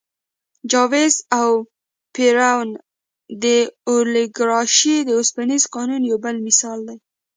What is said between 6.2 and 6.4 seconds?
بل